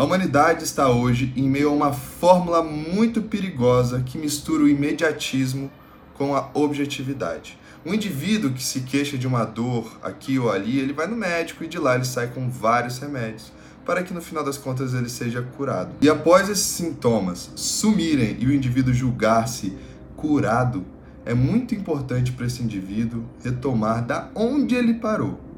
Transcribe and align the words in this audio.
A 0.00 0.02
humanidade 0.02 0.64
está 0.64 0.88
hoje 0.88 1.30
em 1.36 1.46
meio 1.46 1.68
a 1.68 1.72
uma 1.72 1.92
fórmula 1.92 2.62
muito 2.62 3.20
perigosa 3.20 4.00
que 4.00 4.16
mistura 4.16 4.62
o 4.62 4.68
imediatismo 4.68 5.70
com 6.14 6.34
a 6.34 6.48
objetividade. 6.54 7.58
Um 7.84 7.92
indivíduo 7.92 8.50
que 8.50 8.64
se 8.64 8.80
queixa 8.80 9.18
de 9.18 9.26
uma 9.26 9.44
dor 9.44 9.98
aqui 10.02 10.38
ou 10.38 10.50
ali, 10.50 10.78
ele 10.78 10.94
vai 10.94 11.06
no 11.06 11.14
médico 11.14 11.64
e 11.64 11.68
de 11.68 11.78
lá 11.78 11.96
ele 11.96 12.06
sai 12.06 12.28
com 12.28 12.48
vários 12.48 12.96
remédios 12.96 13.52
para 13.84 14.02
que 14.02 14.14
no 14.14 14.22
final 14.22 14.42
das 14.42 14.56
contas 14.56 14.94
ele 14.94 15.10
seja 15.10 15.42
curado. 15.42 15.90
E 16.00 16.08
após 16.08 16.48
esses 16.48 16.64
sintomas 16.64 17.50
sumirem 17.54 18.38
e 18.40 18.46
o 18.46 18.54
indivíduo 18.54 18.94
julgar-se 18.94 19.76
curado, 20.16 20.82
é 21.26 21.34
muito 21.34 21.74
importante 21.74 22.32
para 22.32 22.46
esse 22.46 22.62
indivíduo 22.62 23.26
retomar 23.44 24.02
da 24.02 24.30
onde 24.34 24.74
ele 24.74 24.94
parou 24.94 25.49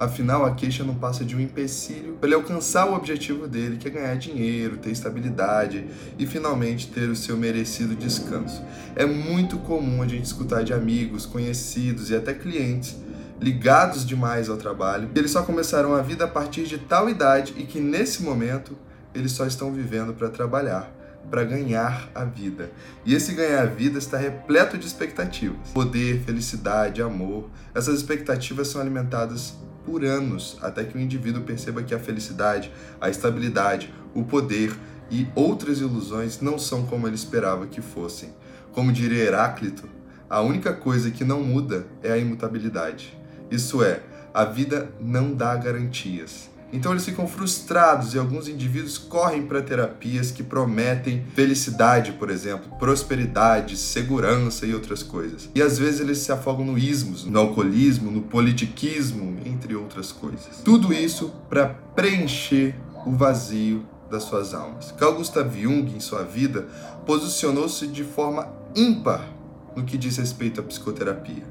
Afinal, 0.00 0.46
a 0.46 0.54
queixa 0.54 0.82
não 0.82 0.94
passa 0.94 1.26
de 1.26 1.36
um 1.36 1.40
empecilho 1.40 2.14
para 2.14 2.26
ele 2.26 2.34
alcançar 2.34 2.88
o 2.88 2.94
objetivo 2.94 3.46
dele, 3.46 3.76
que 3.76 3.86
é 3.86 3.90
ganhar 3.90 4.14
dinheiro, 4.14 4.78
ter 4.78 4.90
estabilidade 4.90 5.84
e 6.18 6.26
finalmente 6.26 6.88
ter 6.88 7.10
o 7.10 7.14
seu 7.14 7.36
merecido 7.36 7.94
descanso. 7.94 8.64
É 8.96 9.04
muito 9.04 9.58
comum 9.58 10.00
a 10.00 10.08
gente 10.08 10.24
escutar 10.24 10.64
de 10.64 10.72
amigos, 10.72 11.26
conhecidos 11.26 12.08
e 12.08 12.16
até 12.16 12.32
clientes 12.32 12.96
ligados 13.38 14.06
demais 14.06 14.48
ao 14.48 14.56
trabalho, 14.56 15.10
que 15.12 15.18
eles 15.18 15.32
só 15.32 15.42
começaram 15.42 15.94
a 15.94 16.00
vida 16.00 16.24
a 16.24 16.28
partir 16.28 16.64
de 16.64 16.78
tal 16.78 17.10
idade 17.10 17.54
e 17.58 17.64
que 17.64 17.78
nesse 17.78 18.22
momento 18.22 18.78
eles 19.14 19.32
só 19.32 19.46
estão 19.46 19.70
vivendo 19.70 20.14
para 20.14 20.30
trabalhar 20.30 20.90
para 21.28 21.44
ganhar 21.44 22.10
a 22.14 22.24
vida. 22.24 22.70
E 23.04 23.14
esse 23.14 23.34
ganhar 23.34 23.62
a 23.62 23.66
vida 23.66 23.98
está 23.98 24.16
repleto 24.16 24.78
de 24.78 24.86
expectativas. 24.86 25.70
Poder, 25.72 26.22
felicidade, 26.24 27.02
amor. 27.02 27.48
Essas 27.74 27.96
expectativas 27.96 28.68
são 28.68 28.80
alimentadas 28.80 29.54
por 29.84 30.04
anos 30.04 30.58
até 30.60 30.84
que 30.84 30.96
o 30.96 31.00
indivíduo 31.00 31.42
perceba 31.42 31.82
que 31.82 31.94
a 31.94 31.98
felicidade, 31.98 32.70
a 33.00 33.08
estabilidade, 33.08 33.92
o 34.14 34.24
poder 34.24 34.72
e 35.10 35.26
outras 35.34 35.80
ilusões 35.80 36.40
não 36.40 36.58
são 36.58 36.86
como 36.86 37.06
ele 37.06 37.16
esperava 37.16 37.66
que 37.66 37.80
fossem. 37.80 38.32
Como 38.72 38.92
diria 38.92 39.24
Heráclito, 39.24 39.88
a 40.28 40.40
única 40.40 40.72
coisa 40.72 41.10
que 41.10 41.24
não 41.24 41.42
muda 41.42 41.86
é 42.02 42.12
a 42.12 42.18
imutabilidade. 42.18 43.18
Isso 43.50 43.82
é, 43.82 44.00
a 44.32 44.44
vida 44.44 44.92
não 45.00 45.34
dá 45.34 45.56
garantias. 45.56 46.48
Então 46.72 46.92
eles 46.92 47.04
ficam 47.04 47.26
frustrados 47.26 48.14
e 48.14 48.18
alguns 48.18 48.48
indivíduos 48.48 48.98
correm 48.98 49.42
para 49.42 49.62
terapias 49.62 50.30
que 50.30 50.42
prometem 50.42 51.24
felicidade, 51.34 52.12
por 52.12 52.30
exemplo, 52.30 52.76
prosperidade, 52.78 53.76
segurança 53.76 54.66
e 54.66 54.74
outras 54.74 55.02
coisas. 55.02 55.48
E 55.54 55.62
às 55.62 55.78
vezes 55.78 56.00
eles 56.00 56.18
se 56.18 56.32
afogam 56.32 56.64
no 56.64 56.78
ismos, 56.78 57.24
no 57.24 57.38
alcoolismo, 57.38 58.10
no 58.10 58.22
politiquismo, 58.22 59.38
entre 59.44 59.74
outras 59.74 60.12
coisas. 60.12 60.60
Tudo 60.64 60.92
isso 60.92 61.32
para 61.48 61.66
preencher 61.94 62.74
o 63.06 63.12
vazio 63.12 63.84
das 64.10 64.24
suas 64.24 64.52
almas. 64.54 64.92
Carl 64.92 65.14
Gustav 65.14 65.56
Jung, 65.56 65.94
em 65.94 66.00
sua 66.00 66.24
vida, 66.24 66.66
posicionou-se 67.06 67.86
de 67.86 68.04
forma 68.04 68.48
ímpar 68.74 69.39
no 69.76 69.84
que 69.84 69.98
diz 69.98 70.16
respeito 70.16 70.60
à 70.60 70.62
psicoterapia. 70.62 71.44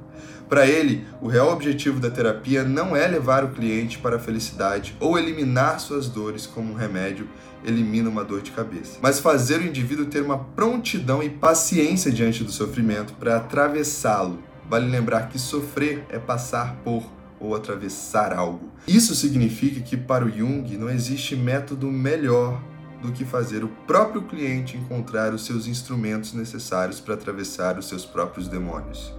Para 0.49 0.65
ele, 0.65 1.05
o 1.21 1.27
real 1.27 1.51
objetivo 1.51 1.99
da 1.99 2.09
terapia 2.09 2.63
não 2.63 2.95
é 2.95 3.07
levar 3.07 3.43
o 3.43 3.51
cliente 3.51 3.99
para 3.99 4.15
a 4.15 4.19
felicidade 4.19 4.95
ou 4.99 5.17
eliminar 5.17 5.79
suas 5.79 6.09
dores 6.09 6.47
como 6.47 6.73
um 6.73 6.75
remédio 6.75 7.27
elimina 7.63 8.09
uma 8.09 8.23
dor 8.23 8.41
de 8.41 8.51
cabeça, 8.51 8.97
mas 9.01 9.19
fazer 9.19 9.59
o 9.59 9.65
indivíduo 9.65 10.05
ter 10.05 10.21
uma 10.21 10.39
prontidão 10.39 11.21
e 11.21 11.29
paciência 11.29 12.11
diante 12.11 12.43
do 12.43 12.51
sofrimento 12.51 13.13
para 13.13 13.37
atravessá-lo. 13.37 14.39
Vale 14.69 14.89
lembrar 14.89 15.29
que 15.29 15.37
sofrer 15.37 16.05
é 16.09 16.17
passar 16.17 16.75
por 16.83 17.03
ou 17.39 17.55
atravessar 17.55 18.33
algo. 18.33 18.69
Isso 18.87 19.15
significa 19.15 19.79
que 19.81 19.95
para 19.95 20.25
o 20.25 20.29
Jung 20.29 20.77
não 20.77 20.89
existe 20.89 21.35
método 21.35 21.87
melhor 21.87 22.61
do 23.01 23.11
que 23.11 23.23
fazer 23.23 23.63
o 23.63 23.69
próprio 23.87 24.23
cliente 24.23 24.77
encontrar 24.77 25.33
os 25.33 25.45
seus 25.45 25.67
instrumentos 25.67 26.33
necessários 26.33 26.99
para 26.99 27.13
atravessar 27.13 27.77
os 27.77 27.87
seus 27.87 28.05
próprios 28.05 28.47
demônios. 28.47 29.13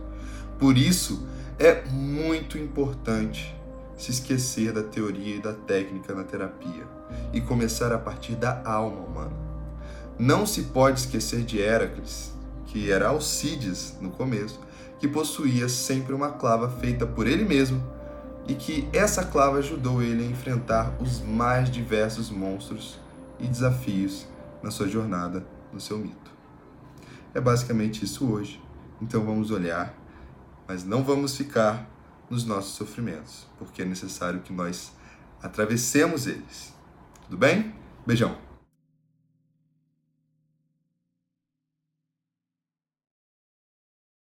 Por 0.59 0.77
isso, 0.77 1.27
é 1.58 1.83
muito 1.91 2.58
importante 2.58 3.57
se 3.96 4.11
esquecer 4.11 4.73
da 4.73 4.83
teoria 4.83 5.36
e 5.36 5.42
da 5.42 5.52
técnica 5.52 6.14
na 6.14 6.24
terapia 6.24 6.86
e 7.33 7.41
começar 7.41 7.92
a 7.92 7.98
partir 7.98 8.35
da 8.35 8.63
alma 8.64 9.01
humana. 9.01 9.36
Não 10.18 10.47
se 10.47 10.64
pode 10.64 11.01
esquecer 11.01 11.42
de 11.42 11.58
Heracles, 11.58 12.33
que 12.67 12.91
era 12.91 13.08
Alcides 13.08 13.97
no 14.01 14.11
começo, 14.11 14.61
que 14.98 15.08
possuía 15.08 15.68
sempre 15.68 16.14
uma 16.14 16.33
clava 16.33 16.68
feita 16.68 17.07
por 17.07 17.27
ele 17.27 17.45
mesmo 17.45 17.83
e 18.47 18.55
que 18.55 18.89
essa 18.92 19.24
clava 19.24 19.58
ajudou 19.58 20.02
ele 20.02 20.23
a 20.24 20.27
enfrentar 20.27 20.95
os 21.01 21.20
mais 21.20 21.70
diversos 21.70 22.30
monstros 22.30 22.98
e 23.40 23.46
desafios 23.46 24.27
na 24.62 24.70
sua 24.70 24.89
jornada 24.89 25.46
no 25.73 25.80
seu 25.80 25.98
mito. 25.98 26.30
É 27.34 27.40
basicamente 27.40 28.05
isso 28.05 28.30
hoje. 28.30 28.61
Então 29.01 29.24
vamos 29.24 29.51
olhar, 29.51 29.95
mas 30.68 30.84
não 30.84 31.02
vamos 31.02 31.36
ficar 31.36 31.89
nos 32.29 32.45
nossos 32.45 32.74
sofrimentos, 32.74 33.46
porque 33.58 33.83
é 33.83 33.84
necessário 33.84 34.40
que 34.40 34.52
nós 34.52 34.92
atravessemos 35.42 36.27
eles. 36.27 36.74
Tudo 37.24 37.36
bem? 37.36 37.74
Beijão! 38.06 38.49